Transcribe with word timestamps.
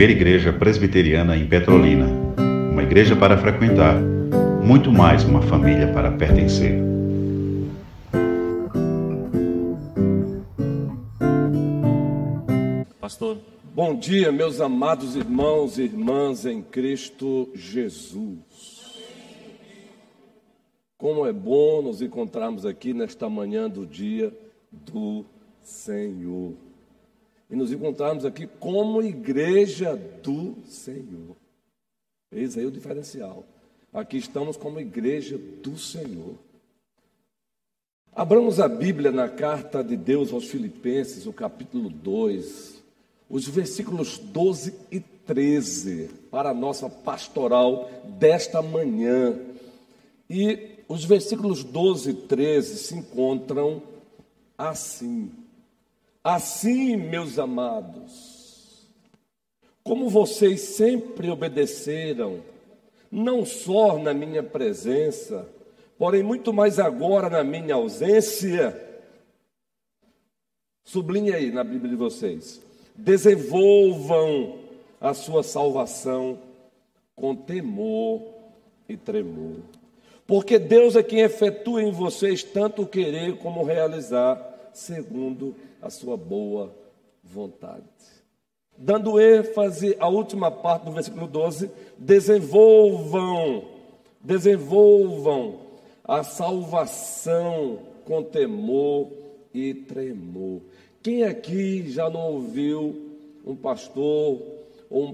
primeira 0.00 0.18
igreja 0.18 0.50
presbiteriana 0.50 1.36
em 1.36 1.46
Petrolina. 1.46 2.06
Uma 2.72 2.82
igreja 2.82 3.14
para 3.14 3.36
frequentar, 3.36 4.00
muito 4.64 4.90
mais 4.90 5.24
uma 5.24 5.42
família 5.42 5.92
para 5.92 6.10
pertencer. 6.10 6.72
Pastor, 12.98 13.36
bom 13.74 13.94
dia, 13.94 14.32
meus 14.32 14.58
amados 14.58 15.16
irmãos 15.16 15.76
e 15.76 15.82
irmãs 15.82 16.46
em 16.46 16.62
Cristo 16.62 17.50
Jesus. 17.54 19.02
Como 20.96 21.26
é 21.26 21.32
bom 21.34 21.82
nos 21.82 22.00
encontrarmos 22.00 22.64
aqui 22.64 22.94
nesta 22.94 23.28
manhã 23.28 23.68
do 23.68 23.84
dia 23.84 24.32
do 24.72 25.26
Senhor. 25.60 26.69
E 27.50 27.56
nos 27.56 27.72
encontrarmos 27.72 28.24
aqui 28.24 28.46
como 28.46 29.02
igreja 29.02 29.96
do 29.96 30.56
Senhor. 30.66 31.36
Eis 32.30 32.56
aí 32.56 32.64
o 32.64 32.70
diferencial. 32.70 33.44
Aqui 33.92 34.18
estamos 34.18 34.56
como 34.56 34.78
igreja 34.78 35.36
do 35.36 35.76
Senhor. 35.76 36.36
Abramos 38.12 38.60
a 38.60 38.68
Bíblia 38.68 39.10
na 39.10 39.28
carta 39.28 39.82
de 39.82 39.96
Deus 39.96 40.32
aos 40.32 40.46
Filipenses, 40.46 41.26
o 41.26 41.32
capítulo 41.32 41.88
2, 41.88 42.82
os 43.28 43.48
versículos 43.48 44.18
12 44.18 44.74
e 44.90 45.00
13, 45.00 46.10
para 46.30 46.50
a 46.50 46.54
nossa 46.54 46.88
pastoral 46.88 47.90
desta 48.18 48.62
manhã. 48.62 49.36
E 50.28 50.78
os 50.88 51.04
versículos 51.04 51.64
12 51.64 52.10
e 52.10 52.14
13 52.14 52.78
se 52.78 52.94
encontram 52.96 53.82
assim. 54.58 55.30
Assim, 56.22 56.96
meus 56.96 57.38
amados, 57.38 58.86
como 59.82 60.08
vocês 60.10 60.60
sempre 60.60 61.30
obedeceram, 61.30 62.42
não 63.10 63.44
só 63.46 63.98
na 63.98 64.12
minha 64.12 64.42
presença, 64.42 65.48
porém 65.98 66.22
muito 66.22 66.52
mais 66.52 66.78
agora 66.78 67.30
na 67.30 67.42
minha 67.42 67.74
ausência, 67.74 68.78
sublinhe 70.84 71.32
aí 71.32 71.50
na 71.50 71.64
Bíblia 71.64 71.90
de 71.90 71.96
vocês, 71.96 72.60
desenvolvam 72.94 74.58
a 75.00 75.14
sua 75.14 75.42
salvação 75.42 76.38
com 77.16 77.34
temor 77.34 78.22
e 78.88 78.96
tremor. 78.96 79.56
Porque 80.26 80.58
Deus 80.58 80.94
é 80.96 81.02
quem 81.02 81.20
efetua 81.20 81.82
em 81.82 81.90
vocês 81.90 82.44
tanto 82.44 82.86
querer 82.86 83.38
como 83.38 83.64
realizar, 83.64 84.50
segundo 84.80 85.54
a 85.80 85.90
sua 85.90 86.16
boa 86.16 86.74
vontade. 87.22 87.84
Dando 88.76 89.20
ênfase 89.20 89.94
à 90.00 90.08
última 90.08 90.50
parte 90.50 90.86
do 90.86 90.92
versículo 90.92 91.26
12, 91.26 91.70
desenvolvam, 91.98 93.64
desenvolvam 94.20 95.60
a 96.02 96.22
salvação 96.22 97.80
com 98.06 98.22
temor 98.22 99.10
e 99.52 99.74
tremor. 99.74 100.62
Quem 101.02 101.24
aqui 101.24 101.90
já 101.90 102.08
não 102.08 102.32
ouviu 102.32 103.16
um 103.44 103.54
pastor 103.54 104.40
ou 104.88 105.04
um 105.04 105.12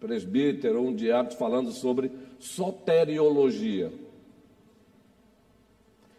presbítero 0.00 0.80
ou 0.80 0.88
um 0.88 0.94
diabo 0.94 1.32
falando 1.34 1.70
sobre 1.70 2.10
soteriologia? 2.40 3.92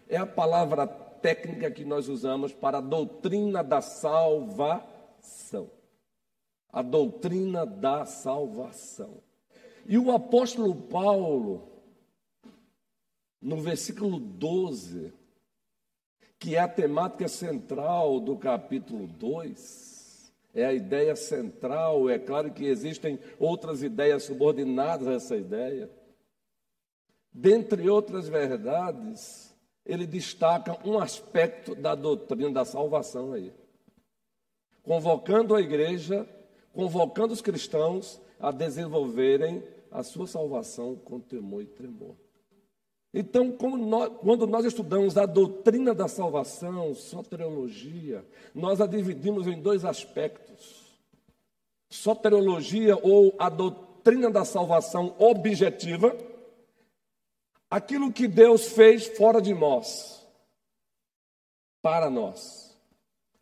É 0.09 0.15
a 0.15 0.25
palavra 0.25 1.06
técnica 1.27 1.69
que 1.69 1.83
nós 1.83 2.07
usamos 2.07 2.53
para 2.53 2.77
a 2.77 2.81
doutrina 2.81 3.61
da 3.61 3.81
salvação. 3.81 5.69
A 6.71 6.81
doutrina 6.81 7.65
da 7.65 8.05
salvação. 8.05 9.21
E 9.85 9.97
o 9.97 10.09
apóstolo 10.11 10.73
Paulo, 10.73 11.67
no 13.41 13.57
versículo 13.57 14.21
12, 14.21 15.13
que 16.39 16.55
é 16.55 16.59
a 16.59 16.67
temática 16.67 17.27
central 17.27 18.21
do 18.21 18.37
capítulo 18.37 19.05
2, 19.05 20.31
é 20.53 20.65
a 20.65 20.73
ideia 20.73 21.13
central, 21.13 22.09
é 22.09 22.17
claro 22.17 22.53
que 22.53 22.65
existem 22.65 23.19
outras 23.37 23.83
ideias 23.83 24.23
subordinadas 24.23 25.07
a 25.09 25.13
essa 25.13 25.35
ideia. 25.35 25.91
Dentre 27.33 27.89
outras 27.89 28.29
verdades, 28.29 29.46
ele 29.87 30.05
destaca 30.05 30.77
um 30.85 30.99
aspecto 30.99 31.73
da 31.73 31.95
doutrina 31.95 32.51
da 32.51 32.65
salvação 32.65 33.31
aí. 33.31 33.53
Convocando 34.83 35.55
a 35.55 35.61
igreja, 35.61 36.27
convocando 36.73 37.33
os 37.33 37.41
cristãos 37.41 38.21
a 38.39 38.51
desenvolverem 38.51 39.63
a 39.89 40.03
sua 40.03 40.27
salvação 40.27 40.95
com 40.95 41.19
temor 41.19 41.63
e 41.63 41.65
tremor. 41.65 42.15
Então, 43.13 43.55
nós, 43.77 44.11
quando 44.19 44.45
nós 44.45 44.65
estudamos 44.65 45.17
a 45.17 45.25
doutrina 45.25 45.95
da 45.95 46.07
salvação, 46.07 46.93
soteriologia, 46.93 48.25
nós 48.53 48.81
a 48.81 48.85
dividimos 48.85 49.47
em 49.47 49.59
dois 49.59 49.85
aspectos. 49.85 50.85
Soteriologia 51.89 52.97
ou 53.01 53.33
a 53.39 53.49
doutrina 53.49 54.29
da 54.29 54.43
salvação 54.43 55.15
objetiva, 55.17 56.15
aquilo 57.69 58.11
que 58.11 58.27
Deus 58.27 58.67
fez 58.67 59.07
fora 59.07 59.41
de 59.41 59.53
nós, 59.53 60.25
para 61.81 62.09
nós. 62.09 62.77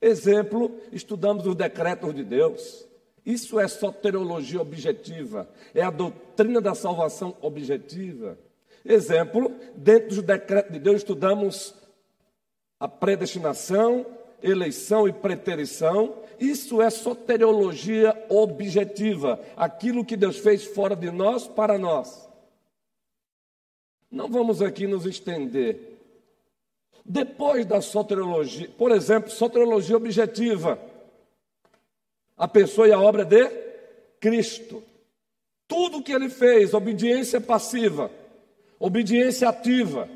Exemplo, 0.01 0.79
estudamos 0.91 1.45
os 1.47 1.55
decretos 1.55 2.13
de 2.13 2.23
Deus. 2.23 2.85
Isso 3.25 3.59
é 3.59 3.67
soteriologia 3.67 4.61
objetiva, 4.61 5.49
é 5.73 5.81
a 5.81 5.89
doutrina 5.89 6.61
da 6.61 6.75
salvação 6.75 7.35
objetiva. 7.41 8.37
Exemplo, 8.83 9.51
dentro 9.75 10.09
dos 10.09 10.21
decretos 10.21 10.71
de 10.71 10.79
Deus 10.79 10.97
estudamos 10.97 11.73
a 12.79 12.87
predestinação, 12.87 14.05
eleição 14.43 15.07
e 15.07 15.13
preterição. 15.13 16.21
Isso 16.39 16.81
é 16.81 16.89
soteriologia 16.91 18.15
objetiva, 18.29 19.39
aquilo 19.57 20.05
que 20.05 20.15
Deus 20.15 20.37
fez 20.37 20.63
fora 20.63 20.95
de 20.95 21.09
nós 21.09 21.47
para 21.47 21.79
nós. 21.79 22.29
Não 24.15 24.29
vamos 24.29 24.61
aqui 24.61 24.87
nos 24.87 25.05
estender. 25.05 25.99
Depois 27.03 27.65
da 27.65 27.81
soteriologia, 27.81 28.69
por 28.77 28.89
exemplo, 28.91 29.29
soteriologia 29.29 29.97
objetiva, 29.97 30.79
a 32.37 32.47
pessoa 32.47 32.87
e 32.87 32.93
a 32.93 32.99
obra 32.99 33.25
de 33.25 33.45
Cristo. 34.21 34.81
Tudo 35.67 36.01
que 36.01 36.13
ele 36.13 36.29
fez, 36.29 36.73
obediência 36.73 37.41
passiva, 37.41 38.09
obediência 38.79 39.49
ativa, 39.49 40.07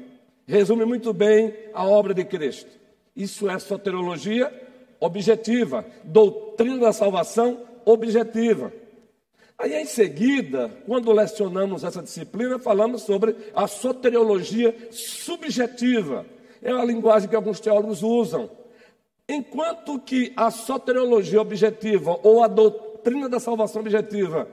resume 0.48 0.86
muito 0.86 1.12
bem 1.12 1.54
a 1.74 1.86
obra 1.86 2.14
de 2.14 2.24
Cristo. 2.24 2.72
Isso 3.14 3.50
é 3.50 3.60
soteriologia 3.60 4.50
objetiva, 4.98 5.86
doutrina 6.06 6.78
da 6.78 6.94
salvação 6.94 7.68
objetiva. 7.84 8.72
Aí 9.60 9.74
em 9.74 9.86
seguida, 9.86 10.72
quando 10.86 11.12
lecionamos 11.12 11.84
essa 11.84 12.02
disciplina, 12.02 12.58
falamos 12.58 13.02
sobre 13.02 13.36
a 13.54 13.68
soteriologia 13.68 14.74
subjetiva. 14.90 16.26
É 16.62 16.74
uma 16.74 16.86
linguagem 16.86 17.28
que 17.28 17.36
alguns 17.36 17.60
teólogos 17.60 18.02
usam. 18.02 18.50
Enquanto 19.28 20.00
que 20.00 20.32
a 20.38 20.50
soteriologia 20.50 21.42
objetiva 21.42 22.18
ou 22.24 22.42
a 22.42 22.48
doutrina 22.48 23.28
da 23.28 23.38
salvação 23.38 23.82
objetiva, 23.82 24.48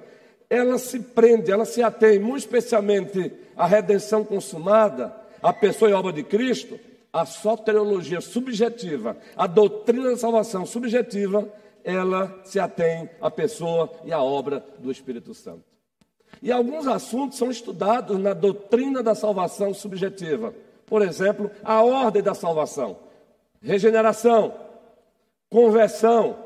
ela 0.51 0.77
se 0.77 0.99
prende, 0.99 1.53
ela 1.53 1.65
se 1.65 1.85
atém 1.85 2.19
muito 2.19 2.41
especialmente 2.41 3.33
à 3.57 3.65
redenção 3.65 4.25
consumada, 4.25 5.15
à 5.41 5.53
pessoa 5.53 5.89
e 5.89 5.95
obra 5.95 6.13
de 6.13 6.25
Cristo, 6.25 6.81
a 7.13 7.25
soteriologia 7.25 8.21
subjetiva, 8.21 9.17
a 9.37 9.47
doutrina 9.47 10.11
da 10.11 10.17
salvação 10.17 10.67
subjetiva, 10.67 11.49
ela 11.87 12.41
se 12.43 12.59
atém 12.59 13.09
à 13.21 13.31
pessoa 13.31 13.89
e 14.05 14.13
à 14.13 14.21
obra 14.21 14.63
do 14.81 14.91
Espírito 14.91 15.33
Santo. 15.33 15.63
E 16.43 16.51
alguns 16.51 16.89
assuntos 16.89 17.39
são 17.39 17.49
estudados 17.49 18.19
na 18.19 18.35
doutrina 18.35 19.05
da 19.05 19.15
salvação 19.15 19.73
subjetiva. 19.73 20.53
Por 20.85 21.01
exemplo, 21.01 21.49
a 21.63 21.83
ordem 21.85 22.23
da 22.23 22.35
salvação, 22.35 22.99
regeneração, 23.63 24.53
conversão. 25.49 26.45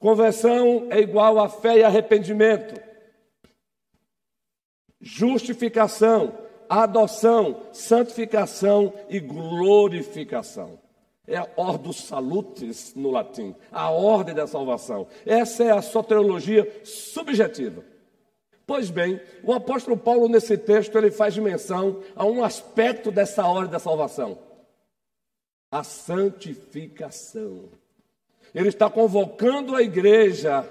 Conversão 0.00 0.88
é 0.90 0.98
igual 0.98 1.38
a 1.38 1.48
fé 1.48 1.78
e 1.78 1.84
arrependimento. 1.84 2.80
Justificação, 5.00 6.36
adoção, 6.68 7.62
santificação 7.72 8.92
e 9.08 9.20
glorificação. 9.20 10.79
É 11.30 11.36
a 11.36 11.48
ordus 11.56 12.08
salutis 12.08 12.92
no 12.96 13.12
latim, 13.12 13.54
a 13.70 13.88
ordem 13.88 14.34
da 14.34 14.48
salvação. 14.48 15.06
Essa 15.24 15.62
é 15.62 15.70
a 15.70 15.80
soteriologia 15.80 16.68
subjetiva. 16.84 17.84
Pois 18.66 18.90
bem, 18.90 19.20
o 19.44 19.52
apóstolo 19.52 19.96
Paulo 19.96 20.28
nesse 20.28 20.58
texto 20.58 20.98
ele 20.98 21.12
faz 21.12 21.38
menção 21.38 22.02
a 22.16 22.26
um 22.26 22.42
aspecto 22.42 23.12
dessa 23.12 23.46
ordem 23.46 23.70
da 23.70 23.78
salvação: 23.78 24.38
a 25.70 25.84
santificação. 25.84 27.68
Ele 28.52 28.68
está 28.68 28.90
convocando 28.90 29.76
a 29.76 29.82
igreja 29.82 30.68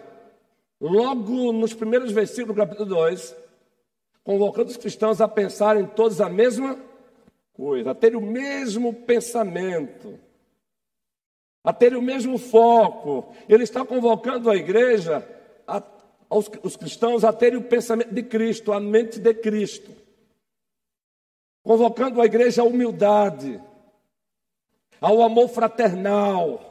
logo 0.80 1.54
nos 1.54 1.74
primeiros 1.74 2.12
versículos 2.12 2.54
do 2.54 2.60
capítulo 2.60 2.90
2, 2.90 3.34
convocando 4.26 4.72
os 4.72 4.78
cristãos 4.78 5.22
a 5.22 5.28
pensarem 5.30 5.86
todos 5.86 6.20
a 6.20 6.28
mesma 6.28 6.78
coisa, 7.54 7.92
a 7.92 7.96
ter 7.96 8.14
o 8.14 8.22
mesmo 8.22 8.94
pensamento, 8.94 10.20
a 11.64 11.74
ter 11.74 11.96
o 11.96 12.02
mesmo 12.02 12.38
foco. 12.38 13.34
Ele 13.48 13.64
está 13.64 13.86
convocando 13.86 14.50
a 14.50 14.56
igreja, 14.56 15.28
a, 15.68 15.82
aos, 16.30 16.50
os 16.64 16.76
cristãos, 16.76 17.24
a 17.24 17.34
terem 17.34 17.60
o 17.60 17.64
pensamento 17.64 18.14
de 18.14 18.24
Cristo, 18.24 18.72
a 18.72 18.80
mente 18.80 19.20
de 19.20 19.34
Cristo. 19.34 19.92
Convocando 21.64 22.22
a 22.22 22.26
igreja 22.26 22.62
à 22.62 22.66
humildade, 22.66 23.62
ao 25.02 25.22
amor 25.22 25.50
fraternal, 25.50 26.66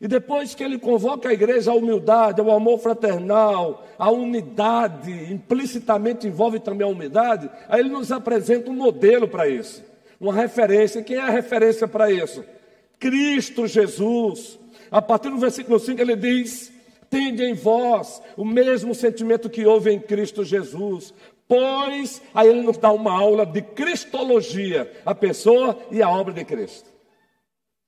e 0.00 0.08
depois 0.08 0.54
que 0.54 0.62
ele 0.62 0.78
convoca 0.78 1.28
a 1.28 1.32
igreja 1.32 1.70
à 1.70 1.74
humildade, 1.74 2.40
ao 2.40 2.50
amor 2.50 2.78
fraternal, 2.78 3.86
à 3.96 4.10
unidade, 4.10 5.32
implicitamente 5.32 6.26
envolve 6.26 6.58
também 6.58 6.86
a 6.86 6.90
humildade, 6.90 7.48
aí 7.68 7.80
ele 7.80 7.88
nos 7.88 8.10
apresenta 8.10 8.70
um 8.70 8.74
modelo 8.74 9.28
para 9.28 9.48
isso, 9.48 9.82
uma 10.20 10.34
referência. 10.34 11.02
Quem 11.02 11.16
é 11.16 11.20
a 11.20 11.30
referência 11.30 11.86
para 11.86 12.10
isso? 12.10 12.44
Cristo 13.04 13.66
Jesus. 13.66 14.58
A 14.90 15.02
partir 15.02 15.30
do 15.30 15.38
versículo 15.38 15.78
5 15.78 16.00
ele 16.00 16.16
diz: 16.16 16.72
Tende 17.10 17.44
em 17.44 17.54
vós 17.54 18.22
o 18.36 18.44
mesmo 18.44 18.94
sentimento 18.94 19.50
que 19.50 19.66
houve 19.66 19.92
em 19.92 20.00
Cristo 20.00 20.44
Jesus. 20.44 21.12
Pois, 21.46 22.22
aí 22.34 22.48
ele 22.48 22.62
nos 22.62 22.78
dá 22.78 22.90
uma 22.90 23.12
aula 23.12 23.44
de 23.44 23.60
cristologia, 23.60 24.90
a 25.04 25.14
pessoa 25.14 25.78
e 25.90 26.02
a 26.02 26.08
obra 26.08 26.32
de 26.32 26.44
Cristo 26.44 26.94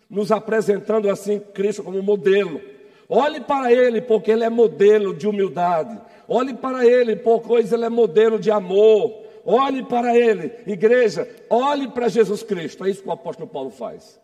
nos 0.08 0.30
apresentando 0.30 1.10
assim 1.10 1.38
Cristo 1.38 1.82
como 1.82 2.02
modelo. 2.02 2.60
Olhe 3.08 3.40
para 3.40 3.72
Ele, 3.72 4.00
porque 4.00 4.30
Ele 4.30 4.44
é 4.44 4.50
modelo 4.50 5.14
de 5.14 5.28
humildade. 5.28 6.00
Olhe 6.28 6.54
para 6.54 6.86
Ele, 6.86 7.16
porque 7.16 7.52
Ele 7.52 7.84
é 7.84 7.88
modelo 7.88 8.38
de 8.38 8.50
amor. 8.50 9.24
Olhe 9.44 9.84
para 9.84 10.16
Ele, 10.16 10.52
igreja, 10.66 11.28
olhe 11.48 11.88
para 11.88 12.08
Jesus 12.08 12.42
Cristo. 12.42 12.84
É 12.84 12.90
isso 12.90 13.02
que 13.02 13.08
o 13.08 13.12
apóstolo 13.12 13.48
Paulo 13.48 13.70
faz. 13.70 14.20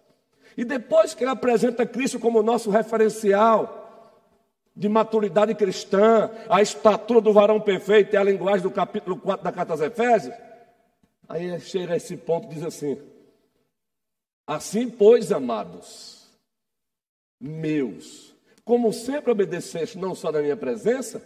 E 0.57 0.65
depois 0.65 1.15
que 1.15 1.25
ele 1.25 1.31
apresenta 1.31 1.87
Cristo 1.87 2.19
como 2.19 2.43
nosso 2.43 2.71
referencial 2.71 3.83
de 4.75 4.89
maturidade 4.89 5.55
cristã, 5.55 6.31
a 6.49 6.63
estatura 6.63 7.21
do 7.21 7.33
varão 7.33 7.61
perfeito, 7.61 8.15
é 8.15 8.19
a 8.19 8.25
linguagem 8.25 8.63
do 8.63 8.71
capítulo 8.71 9.17
4 9.19 9.45
da 9.45 9.53
carta 9.53 9.73
aos 9.73 9.81
Efésios, 9.81 10.35
aí 11.29 11.61
chega 11.61 11.95
a 11.95 11.97
esse 11.97 12.17
ponto 12.17 12.47
e 12.47 12.55
diz 12.55 12.65
assim: 12.65 12.99
Assim, 14.47 14.89
pois, 14.89 15.31
amados, 15.31 16.31
meus, 17.41 18.35
como 18.65 18.93
sempre 18.93 19.31
obedeceste, 19.31 19.99
não 19.99 20.15
só 20.15 20.33
na 20.33 20.41
minha 20.41 20.57
presença, 20.57 21.23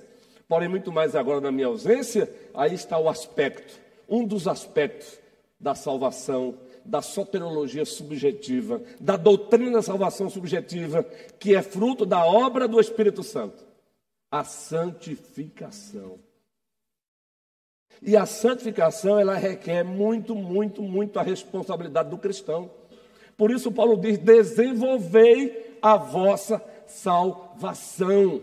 porém 0.49 0.69
muito 0.69 0.93
mais 0.93 1.15
agora 1.15 1.41
na 1.41 1.53
minha 1.53 1.67
ausência, 1.67 2.31
aí 2.55 2.75
está 2.75 2.99
o 2.99 3.09
aspecto, 3.09 3.79
um 4.09 4.25
dos 4.25 4.49
aspectos 4.49 5.19
da 5.59 5.75
salvação, 5.75 6.59
da 6.87 7.03
soteriologia 7.03 7.85
subjetiva, 7.85 8.81
da 9.01 9.17
doutrina 9.17 9.73
da 9.73 9.83
salvação 9.83 10.31
subjetiva, 10.31 11.03
que 11.39 11.55
é 11.55 11.63
fruto 11.63 12.07
da 12.07 12.25
obra 12.25 12.67
do 12.69 12.81
Espírito 12.81 13.23
Santo, 13.23 13.65
a 14.31 14.45
santificação. 14.45 16.19
E 18.03 18.17
a 18.17 18.27
santificação, 18.27 19.19
ela 19.19 19.35
requer 19.35 19.83
muito, 19.83 20.35
muito, 20.35 20.83
muito 20.83 21.19
a 21.19 21.23
responsabilidade 21.23 22.11
do 22.11 22.19
cristão. 22.19 22.71
Por 23.37 23.51
isso, 23.51 23.73
Paulo 23.73 23.97
diz: 23.97 24.19
desenvolvei 24.19 25.79
a 25.81 25.97
vossa 25.97 26.63
salvação. 26.87 28.43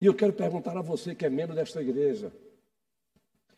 E 0.00 0.06
eu 0.06 0.14
quero 0.14 0.32
perguntar 0.32 0.76
a 0.76 0.82
você 0.82 1.14
que 1.14 1.26
é 1.26 1.30
membro 1.30 1.54
desta 1.54 1.82
igreja: 1.82 2.32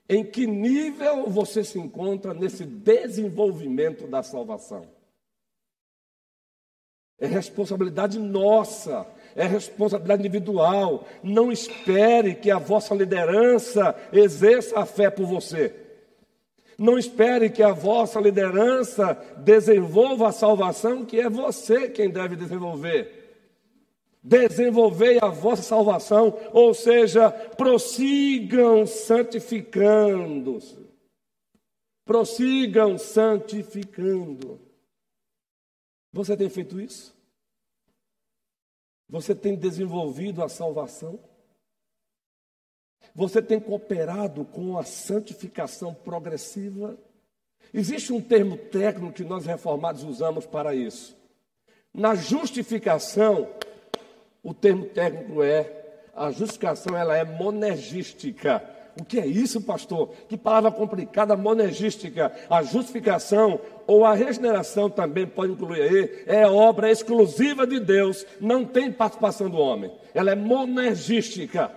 em 0.09 0.25
que 0.25 0.47
nível 0.47 1.29
você 1.29 1.63
se 1.65 1.79
encontra 1.79 2.35
nesse 2.35 2.65
desenvolvimento 2.65 4.07
da 4.07 4.23
salvação? 4.23 4.87
É 7.19 7.27
responsabilidade 7.27 8.19
nossa, 8.19 9.07
é 9.37 9.47
responsabilidade 9.47 10.23
individual. 10.23 11.07
Não 11.23 11.53
espere 11.53 12.35
que 12.35 12.51
a 12.51 12.59
vossa 12.59 12.95
liderança 12.95 13.95
exerça 14.13 14.81
a 14.81 14.85
fé 14.85 15.09
por 15.09 15.27
você. 15.27 15.73
Não 16.77 16.99
espere 16.99 17.49
que 17.49 17.63
a 17.63 17.73
vossa 17.73 18.21
liderança 18.21 19.15
desenvolva 19.39 20.29
a 20.29 20.33
salvação, 20.33 21.05
que 21.05 21.21
é 21.21 21.31
você 21.31 21.89
quem 21.89 22.11
deve 22.11 22.35
desenvolver. 22.35 23.22
Desenvolvei 24.23 25.19
a 25.21 25.27
vossa 25.27 25.63
salvação, 25.63 26.39
ou 26.53 26.73
seja, 26.73 27.31
prossigam 27.31 28.87
santificando-se. 28.87 30.79
Prossigam 32.05 32.97
santificando. 32.99 34.61
Você 36.13 36.37
tem 36.37 36.49
feito 36.49 36.81
isso? 36.81 37.13
Você 39.09 39.35
tem 39.35 39.57
desenvolvido 39.57 40.43
a 40.43 40.49
salvação? 40.49 41.19
Você 43.15 43.43
tem 43.43 43.59
cooperado 43.59 44.45
com 44.45 44.79
a 44.79 44.85
santificação 44.85 45.93
progressiva? 45.93 46.97
Existe 47.75 48.13
um 48.13 48.21
termo 48.21 48.57
técnico 48.57 49.13
que 49.13 49.25
nós 49.25 49.47
reformados 49.47 50.05
usamos 50.05 50.47
para 50.47 50.75
isso. 50.75 51.17
Na 51.93 52.15
justificação, 52.15 53.55
o 54.43 54.53
termo 54.53 54.87
técnico 54.87 55.43
é 55.43 55.83
a 56.15 56.31
justificação 56.31 56.97
ela 56.97 57.17
é 57.17 57.25
monergística. 57.25 58.62
O 59.00 59.05
que 59.05 59.19
é 59.19 59.27
isso, 59.27 59.62
pastor? 59.62 60.11
Que 60.29 60.37
palavra 60.37 60.71
complicada, 60.71 61.35
monergística. 61.35 62.31
A 62.50 62.62
justificação 62.62 63.59
ou 63.87 64.05
a 64.05 64.15
regeneração 64.15 64.91
também 64.91 65.27
pode 65.27 65.53
incluir 65.53 65.81
aí, 65.81 66.25
é 66.27 66.47
obra 66.47 66.91
exclusiva 66.91 67.67
de 67.67 67.81
Deus, 67.81 68.27
não 68.39 68.65
tem 68.65 68.93
participação 68.93 69.49
do 69.49 69.56
homem. 69.56 69.91
Ela 70.15 70.33
é 70.33 70.35
monergística. 70.35 71.71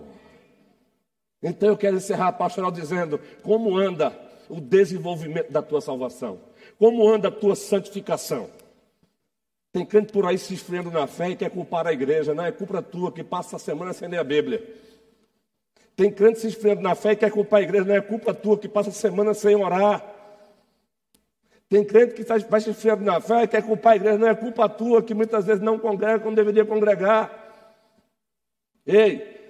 Então 1.43 1.69
eu 1.71 1.77
quero 1.77 1.97
encerrar 1.97 2.29
a 2.29 2.33
pastoral 2.33 2.71
dizendo 2.71 3.19
como 3.43 3.77
anda 3.77 4.17
o 4.49 4.61
desenvolvimento 4.61 5.51
da 5.51 5.63
tua 5.63 5.81
salvação, 5.81 6.39
como 6.79 7.09
anda 7.09 7.29
a 7.29 7.33
tua 7.33 7.57
santificação. 7.57 8.49
Tem 9.73 9.85
crente 9.87 10.13
por 10.13 10.27
aí 10.27 10.37
se 10.37 10.53
esfriando 10.53 10.91
na 10.91 11.07
fé 11.07 11.31
e 11.31 11.37
quer 11.37 11.51
culpar 11.51 11.87
a 11.87 11.93
igreja, 11.93 12.35
não 12.35 12.45
é 12.45 12.53
culpa 12.53 12.83
tua 12.83 13.11
que 13.11 13.25
passa 13.25 13.57
a 13.57 13.59
semana 13.59 13.93
sem 13.93 14.09
ler 14.09 14.19
a 14.19 14.25
Bíblia. 14.25 14.63
Tem 15.97 16.11
crente 16.11 16.41
se 16.41 16.49
esfriando 16.49 16.83
na 16.83 16.95
fé 16.95 17.13
e 17.13 17.17
quer 17.17 17.31
culpar 17.31 17.61
a 17.61 17.63
igreja, 17.63 17.85
não 17.85 17.95
é 17.95 18.01
culpa 18.01 18.35
tua 18.35 18.59
que 18.59 18.69
passa 18.69 18.91
a 18.91 18.93
semana 18.93 19.35
sem 19.35 19.57
orar. 19.57 20.05
Tem 21.69 21.83
crente 21.83 22.13
que 22.13 22.23
vai 22.23 22.61
se 22.61 22.69
esfriando 22.69 23.03
na 23.03 23.19
fé 23.19 23.45
e 23.45 23.49
quer 23.49 23.63
culpar 23.63 23.95
a 23.95 23.97
igreja, 23.97 24.19
não 24.19 24.29
é 24.29 24.35
culpa 24.35 24.69
tua 24.69 25.03
que 25.03 25.15
muitas 25.15 25.47
vezes 25.47 25.63
não 25.63 25.79
congrega 25.79 26.21
como 26.21 26.37
deveria 26.37 26.67
congregar. 26.67 27.33
Ei, 28.87 29.42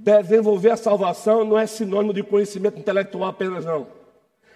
Desenvolver 0.00 0.70
a 0.70 0.76
salvação 0.76 1.44
não 1.44 1.58
é 1.58 1.66
sinônimo 1.66 2.14
de 2.14 2.22
conhecimento 2.22 2.78
intelectual 2.78 3.28
apenas, 3.28 3.64
não. 3.64 3.88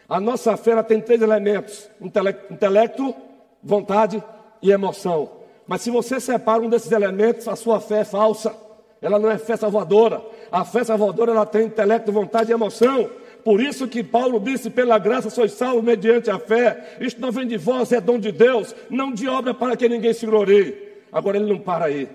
A 0.09 0.21
nossa 0.21 0.57
fé 0.57 0.81
tem 0.85 1.01
três 1.01 1.21
elementos: 1.21 1.91
intelecto, 2.01 3.15
vontade 3.63 4.23
e 4.63 4.71
emoção. 4.71 5.31
Mas 5.67 5.83
se 5.83 5.91
você 5.91 6.21
separa 6.21 6.63
um 6.63 6.69
desses 6.69 6.93
elementos, 6.93 7.49
a 7.49 7.57
sua 7.57 7.81
fé 7.81 8.01
é 8.01 8.05
falsa. 8.05 8.55
Ela 9.01 9.19
não 9.19 9.29
é 9.29 9.37
fé 9.37 9.57
salvadora. 9.57 10.23
A 10.51 10.65
fé 10.65 10.85
salvadora 10.85 11.33
ela 11.33 11.47
tem 11.47 11.67
intelecto, 11.67 12.13
vontade 12.13 12.51
e 12.51 12.55
emoção. 12.55 13.11
Por 13.45 13.61
isso 13.61 13.89
que 13.89 14.05
Paulo 14.05 14.39
disse: 14.39 14.71
pela 14.71 14.97
graça 14.97 15.29
sois 15.29 15.53
salvos 15.53 15.83
mediante 15.83 16.31
a 16.31 16.39
fé. 16.39 16.99
Isto 17.01 17.21
não 17.21 17.33
vem 17.33 17.49
de 17.49 17.57
vós, 17.57 17.91
é 17.91 18.01
dom 18.01 18.19
de 18.19 18.31
Deus, 18.31 18.77
não 18.89 19.13
de 19.13 19.27
obra 19.27 19.53
para 19.53 19.77
que 19.77 19.89
ninguém 19.89 20.13
se 20.13 20.25
glorie. 20.25 20.93
Agora 21.11 21.37
ele 21.37 21.51
não 21.51 21.59
para 21.59 21.87
aí 21.87 22.09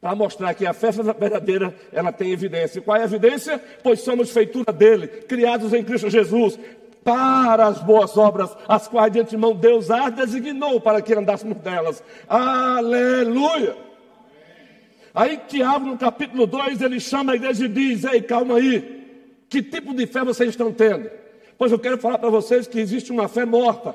para 0.00 0.14
mostrar 0.14 0.54
que 0.54 0.66
a 0.66 0.72
fé 0.72 0.90
verdadeira 0.90 1.74
ela 1.92 2.10
tem 2.10 2.32
evidência. 2.32 2.80
Qual 2.80 2.96
é 2.96 3.02
a 3.02 3.04
evidência? 3.04 3.62
Pois 3.82 4.00
somos 4.00 4.30
feitura 4.30 4.72
dele, 4.72 5.06
criados 5.06 5.74
em 5.74 5.84
Cristo 5.84 6.08
Jesus, 6.08 6.58
para 7.04 7.66
as 7.66 7.82
boas 7.82 8.16
obras, 8.16 8.50
as 8.66 8.88
quais 8.88 9.12
de 9.12 9.20
antemão 9.20 9.54
Deus 9.54 9.90
as 9.90 10.14
designou 10.14 10.80
para 10.80 11.02
que 11.02 11.12
andássemos 11.12 11.58
delas. 11.58 12.02
Aleluia! 12.26 13.76
Aí 15.14 15.38
Tiago, 15.48 15.84
no 15.84 15.98
capítulo 15.98 16.46
2, 16.46 16.80
ele 16.80 16.98
chama 16.98 17.32
a 17.32 17.36
igreja 17.36 17.66
e 17.66 17.68
diz: 17.68 18.04
Ei, 18.04 18.22
calma 18.22 18.56
aí, 18.56 19.06
que 19.50 19.62
tipo 19.62 19.92
de 19.92 20.06
fé 20.06 20.24
vocês 20.24 20.50
estão 20.50 20.72
tendo? 20.72 21.10
Pois 21.58 21.72
eu 21.72 21.78
quero 21.78 21.98
falar 21.98 22.16
para 22.16 22.30
vocês 22.30 22.66
que 22.66 22.80
existe 22.80 23.12
uma 23.12 23.28
fé 23.28 23.44
morta. 23.44 23.94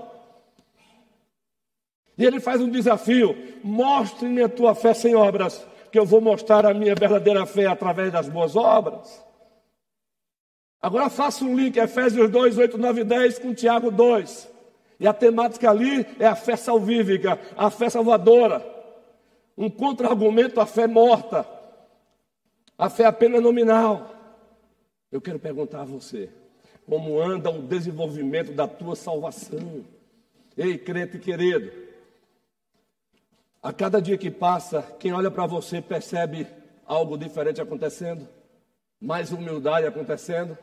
E 2.18 2.26
ele 2.26 2.40
faz 2.40 2.62
um 2.62 2.70
desafio: 2.70 3.36
mostre-me 3.64 4.44
a 4.44 4.50
tua 4.50 4.76
fé 4.76 4.94
sem 4.94 5.16
obras 5.16 5.66
que 5.96 6.00
eu 6.00 6.06
vou 6.06 6.20
mostrar 6.20 6.66
a 6.66 6.74
minha 6.74 6.94
verdadeira 6.94 7.46
fé 7.46 7.68
através 7.68 8.12
das 8.12 8.28
boas 8.28 8.54
obras. 8.54 9.26
Agora 10.82 11.10
faça 11.10 11.46
um 11.46 11.56
link, 11.56 11.78
Efésios 11.78 12.30
2, 12.30 12.58
8, 12.58 12.78
9 12.78 13.00
e 13.00 13.04
10 13.06 13.40
com 13.40 13.54
Tiago 13.54 13.90
2. 13.90 14.52
E 15.00 15.08
a 15.08 15.14
temática 15.14 15.70
ali 15.70 16.06
é 16.20 16.26
a 16.26 16.36
fé 16.36 16.58
salvífica, 16.58 17.40
a 17.56 17.72
fé 17.72 17.90
salvadora. 17.90 18.62
Um 19.58 19.70
contra-argumento 19.70 20.60
à 20.60 20.66
fé 20.66 20.86
morta, 20.86 21.48
a 22.78 22.90
fé 22.90 23.06
apenas 23.06 23.42
nominal. 23.42 24.14
Eu 25.10 25.22
quero 25.22 25.40
perguntar 25.40 25.84
a 25.84 25.86
você: 25.86 26.30
como 26.86 27.22
anda 27.22 27.50
o 27.50 27.62
desenvolvimento 27.62 28.52
da 28.52 28.68
tua 28.68 28.98
salvação? 28.98 29.86
Ei, 30.58 30.78
crente 30.78 31.20
querido, 31.20 31.72
a 33.66 33.74
cada 33.74 34.00
dia 34.00 34.16
que 34.16 34.30
passa, 34.30 34.84
quem 35.00 35.12
olha 35.12 35.32
para 35.32 35.48
você 35.48 35.82
percebe 35.82 36.46
algo 36.86 37.18
diferente 37.18 37.60
acontecendo, 37.60 38.28
mais 39.02 39.32
humildade 39.32 39.88
acontecendo, 39.88 40.56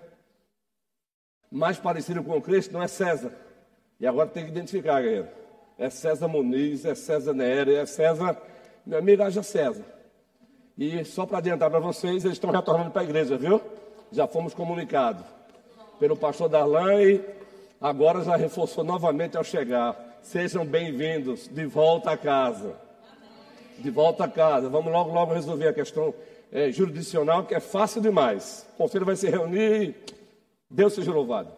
mais 1.51 1.81
parecido 1.81 2.23
com 2.23 2.41
Cristo, 2.41 2.73
não 2.73 2.81
é 2.81 2.87
César. 2.87 3.33
E 3.99 4.07
agora 4.07 4.29
tem 4.29 4.45
que 4.45 4.53
identificar, 4.53 5.03
galera. 5.03 5.35
É 5.77 5.91
César 5.91 6.29
Muniz, 6.29 6.85
é 6.85 6.95
César 6.95 7.35
Nery, 7.35 7.75
é 7.75 7.87
César. 7.87 8.41
Meu 8.87 9.01
amigo, 9.01 9.25
haja 9.25 9.43
César. 9.43 9.85
E 10.79 11.05
só 11.05 11.27
para 11.27 11.39
adiantar 11.39 11.71
para 11.71 11.81
vocês, 11.81 12.25
eles 12.25 12.37
estão 12.37 12.53
retornando 12.53 12.93
para 12.93 13.03
a 13.03 13.05
igreja, 13.05 13.37
viu? 13.37 13.61
Já 14.13 14.29
fomos 14.29 14.55
comunicados 14.55 15.25
pelo 15.99 16.17
pastor 16.17 16.49
Darlan 16.49 17.03
e 17.03 17.21
agora 17.81 18.23
já 18.23 18.37
reforçou 18.37 18.85
novamente 18.85 19.37
ao 19.37 19.43
chegar. 19.43 20.21
Sejam 20.23 20.65
bem-vindos 20.65 21.49
de 21.49 21.67
volta 21.67 22.13
a 22.13 22.17
casa 22.17 22.92
de 23.79 23.91
volta 23.91 24.25
a 24.25 24.29
casa. 24.29 24.69
Vamos 24.69 24.93
logo, 24.93 25.13
logo 25.13 25.33
resolver 25.33 25.69
a 25.69 25.73
questão 25.73 26.15
é, 26.51 26.71
jurisdicional, 26.71 27.47
que 27.47 27.55
é 27.55 27.61
fácil 27.61 28.01
demais. 28.01 28.67
O 28.75 28.77
conselho 28.77 29.07
vai 29.07 29.17
se 29.17 29.29
reunir. 29.29 29.97
Deus 30.69 30.93
seja 30.93 31.13
louvado. 31.13 31.53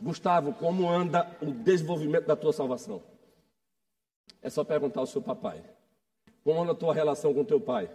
Gustavo, 0.00 0.52
como 0.54 0.88
anda 0.88 1.30
o 1.40 1.46
desenvolvimento 1.46 2.26
da 2.26 2.36
tua 2.36 2.52
salvação? 2.52 3.02
É 4.40 4.50
só 4.50 4.64
perguntar 4.64 5.00
ao 5.00 5.06
seu 5.06 5.22
papai. 5.22 5.62
Como 6.42 6.60
anda 6.60 6.72
a 6.72 6.76
tua 6.76 6.92
relação 6.92 7.32
com 7.32 7.44
teu 7.44 7.60
pai? 7.60 7.88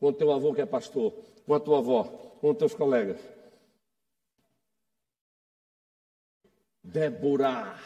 Com 0.00 0.12
teu 0.12 0.32
avô 0.32 0.52
que 0.52 0.60
é 0.60 0.66
pastor? 0.66 1.12
Com 1.46 1.54
a 1.54 1.60
tua 1.60 1.78
avó? 1.78 2.04
Com 2.40 2.50
os 2.50 2.56
teus 2.56 2.74
colegas? 2.74 3.20
Débora. 6.82 7.76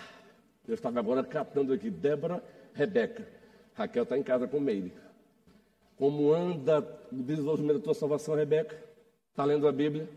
Eu 0.66 0.74
estava 0.74 0.98
agora 0.98 1.22
catando 1.22 1.72
aqui. 1.72 1.90
Débora, 1.90 2.42
Rebeca. 2.72 3.28
Raquel 3.74 4.04
está 4.04 4.16
em 4.16 4.22
casa 4.22 4.48
com 4.48 4.58
Meire. 4.58 4.92
Como 5.96 6.32
anda 6.32 6.86
o 7.10 7.22
desenvolvimento 7.22 7.78
da 7.78 7.84
tua 7.84 7.94
salvação, 7.94 8.34
Rebeca? 8.34 8.76
Está 9.30 9.44
lendo 9.44 9.66
a 9.66 9.72
Bíblia? 9.72 10.08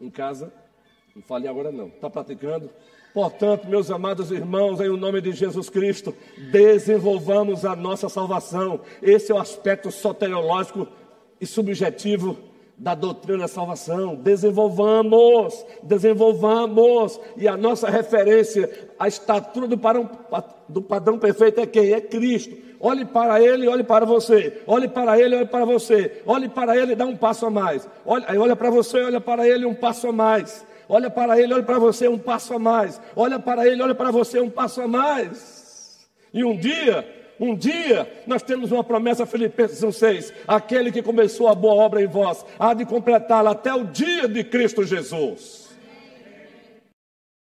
Em 0.00 0.08
casa? 0.08 0.52
Não 1.14 1.22
fale 1.22 1.48
agora 1.48 1.72
não. 1.72 1.88
Está 1.88 2.08
praticando? 2.08 2.70
Portanto, 3.12 3.68
meus 3.68 3.90
amados 3.90 4.30
irmãos, 4.30 4.80
em 4.80 4.88
nome 4.96 5.20
de 5.20 5.32
Jesus 5.32 5.68
Cristo, 5.70 6.14
desenvolvamos 6.50 7.64
a 7.64 7.76
nossa 7.76 8.08
salvação. 8.08 8.80
Esse 9.00 9.30
é 9.30 9.34
o 9.34 9.38
aspecto 9.38 9.90
soteriológico 9.90 10.88
e 11.40 11.46
subjetivo 11.46 12.36
da 12.76 12.94
doutrina 12.94 13.38
da 13.38 13.48
salvação. 13.48 14.16
Desenvolvamos, 14.16 15.64
desenvolvamos. 15.82 17.20
E 17.36 17.46
a 17.46 17.56
nossa 17.56 17.88
referência, 17.88 18.88
a 18.98 19.06
estatura 19.06 19.66
do 19.66 19.78
padrão, 19.78 20.10
do 20.68 20.82
padrão 20.82 21.18
perfeito 21.18 21.60
é 21.60 21.66
quem? 21.66 21.92
É 21.92 22.00
Cristo. 22.00 22.63
Olhe 22.80 23.04
para 23.04 23.40
ele, 23.40 23.66
olhe 23.68 23.84
para 23.84 24.04
você. 24.04 24.62
Olhe 24.66 24.88
para 24.88 25.18
ele, 25.18 25.36
olhe 25.36 25.46
para 25.46 25.64
você. 25.64 26.22
Olhe 26.26 26.48
para 26.48 26.76
ele, 26.76 26.94
dá 26.94 27.04
um 27.06 27.16
passo 27.16 27.46
a 27.46 27.50
mais. 27.50 27.88
Olha, 28.04 28.24
aí 28.28 28.38
olha 28.38 28.56
para 28.56 28.70
você, 28.70 29.02
olha 29.02 29.20
para 29.20 29.48
ele, 29.48 29.64
um 29.64 29.74
passo 29.74 30.08
a 30.08 30.12
mais. 30.12 30.66
Olha 30.88 31.08
para 31.10 31.40
ele, 31.40 31.54
olha 31.54 31.62
para 31.62 31.78
você, 31.78 32.08
um 32.08 32.18
passo 32.18 32.54
a 32.54 32.58
mais. 32.58 33.00
Olha 33.16 33.38
para 33.38 33.66
ele, 33.66 33.82
olha 33.82 33.94
para 33.94 34.10
você, 34.10 34.40
um 34.40 34.50
passo 34.50 34.82
a 34.82 34.88
mais. 34.88 36.06
E 36.32 36.44
um 36.44 36.56
dia 36.56 37.04
um 37.38 37.54
dia 37.54 38.10
nós 38.26 38.42
temos 38.42 38.70
uma 38.70 38.84
promessa, 38.84 39.26
Filipenses 39.26 39.80
1,6: 39.80 40.32
aquele 40.46 40.92
que 40.92 41.02
começou 41.02 41.48
a 41.48 41.54
boa 41.54 41.74
obra 41.74 42.02
em 42.02 42.06
vós, 42.06 42.44
há 42.58 42.72
de 42.74 42.84
completá-la 42.84 43.52
até 43.52 43.74
o 43.74 43.84
dia 43.84 44.28
de 44.28 44.44
Cristo 44.44 44.84
Jesus. 44.84 45.63